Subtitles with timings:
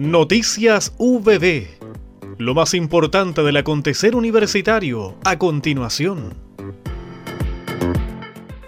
[0.00, 1.66] Noticias VB.
[2.38, 6.32] Lo más importante del acontecer universitario a continuación.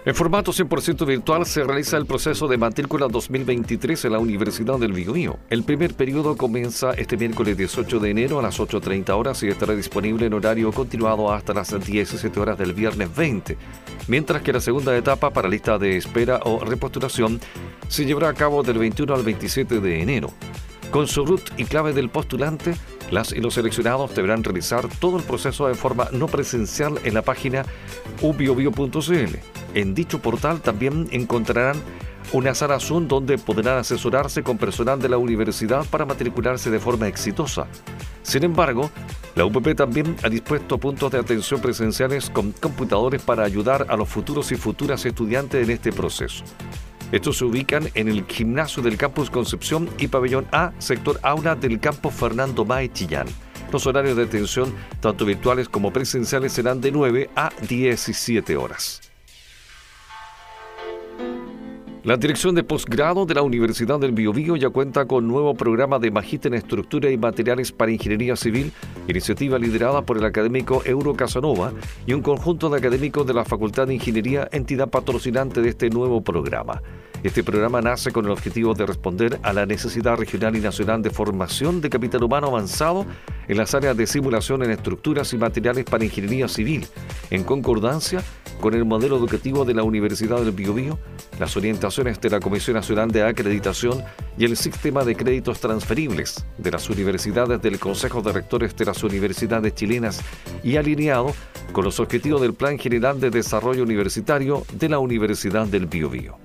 [0.05, 4.93] En formato 100% virtual se realiza el proceso de matrícula 2023 en la Universidad del
[4.93, 5.39] Biobío.
[5.49, 9.75] El primer periodo comienza este miércoles 18 de enero a las 8.30 horas y estará
[9.75, 13.57] disponible en horario continuado hasta las 17 horas del viernes 20,
[14.07, 17.39] mientras que la segunda etapa para lista de espera o repostulación
[17.87, 20.31] se llevará a cabo del 21 al 27 de enero.
[20.93, 22.75] Con su root y clave del postulante,
[23.09, 27.23] las y los seleccionados deberán realizar todo el proceso de forma no presencial en la
[27.23, 27.65] página
[28.21, 29.37] ubiobio.cl.
[29.73, 31.77] En dicho portal también encontrarán
[32.31, 37.07] una sala Zoom donde podrán asesorarse con personal de la universidad para matricularse de forma
[37.07, 37.65] exitosa.
[38.21, 38.91] Sin embargo,
[39.33, 44.09] la UPP también ha dispuesto puntos de atención presenciales con computadores para ayudar a los
[44.09, 46.43] futuros y futuras estudiantes en este proceso.
[47.13, 51.79] Estos se ubican en el gimnasio del campus Concepción y pabellón A, sector aula del
[51.79, 53.27] campo Fernando Mae Chillán.
[53.71, 59.13] Los horarios de atención, tanto virtuales como presenciales, serán de 9 a 17 horas.
[62.03, 66.09] La Dirección de Postgrado de la Universidad del Biobío ya cuenta con nuevo programa de
[66.09, 68.73] Magíster en Estructura y Materiales para Ingeniería Civil,
[69.07, 71.73] iniciativa liderada por el académico Euro Casanova
[72.07, 76.21] y un conjunto de académicos de la Facultad de Ingeniería, entidad patrocinante de este nuevo
[76.21, 76.81] programa.
[77.23, 81.09] Este programa nace con el objetivo de responder a la necesidad regional y nacional de
[81.09, 83.05] formación de capital humano avanzado
[83.47, 86.85] en las áreas de simulación en estructuras y materiales para ingeniería civil,
[87.31, 88.21] en concordancia
[88.59, 90.99] con el modelo educativo de la Universidad del Biobío,
[91.39, 94.03] las orientaciones de la Comisión Nacional de Acreditación
[94.37, 99.01] y el sistema de créditos transferibles de las universidades del Consejo de Rectores de las
[99.01, 100.21] Universidades Chilenas
[100.61, 101.33] y alineado
[101.71, 106.37] con los objetivos del Plan General de Desarrollo Universitario de la Universidad del Biobío.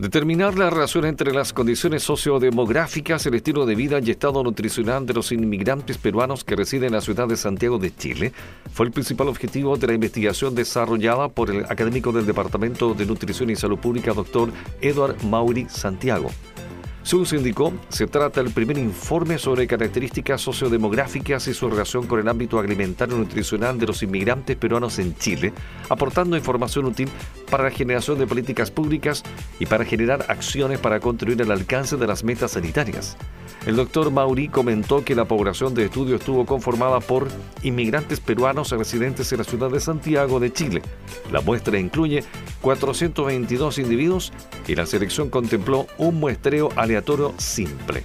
[0.00, 5.12] Determinar la relación entre las condiciones sociodemográficas, el estilo de vida y estado nutricional de
[5.12, 8.32] los inmigrantes peruanos que residen en la ciudad de Santiago de Chile
[8.72, 13.50] fue el principal objetivo de la investigación desarrollada por el académico del Departamento de Nutrición
[13.50, 16.30] y Salud Pública, doctor Edward Mauri Santiago.
[17.02, 22.20] Según se indicó, se trata del primer informe sobre características sociodemográficas y su relación con
[22.20, 25.52] el ámbito alimentario y nutricional de los inmigrantes peruanos en Chile,
[25.88, 27.08] aportando información útil
[27.50, 29.22] para la generación de políticas públicas
[29.58, 33.16] y para generar acciones para contribuir al alcance de las metas sanitarias.
[33.66, 37.28] El doctor Mauri comentó que la población de estudio estuvo conformada por
[37.62, 40.82] inmigrantes peruanos residentes en la ciudad de Santiago de Chile.
[41.30, 42.24] La muestra incluye
[42.60, 44.32] 422 individuos
[44.66, 48.04] y la selección contempló un muestreo aleatorio simple.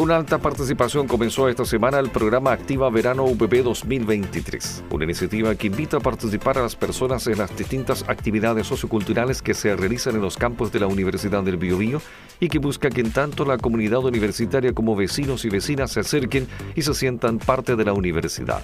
[0.00, 5.66] Con alta participación comenzó esta semana el programa Activa Verano UPP 2023, una iniciativa que
[5.66, 10.22] invita a participar a las personas en las distintas actividades socioculturales que se realizan en
[10.22, 12.00] los campos de la Universidad del Biobío
[12.38, 16.80] y que busca que tanto la comunidad universitaria como vecinos y vecinas se acerquen y
[16.80, 18.62] se sientan parte de la universidad.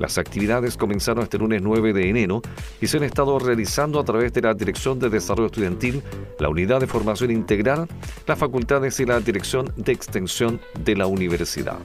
[0.00, 2.40] Las actividades comenzaron este lunes 9 de enero
[2.80, 6.02] y se han estado realizando a través de la Dirección de Desarrollo Estudiantil,
[6.38, 7.86] la Unidad de Formación Integral,
[8.26, 11.78] las facultades y la Dirección de Extensión de la Universidad.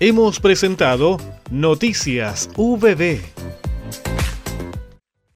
[0.00, 1.18] Hemos presentado
[1.52, 3.33] Noticias VB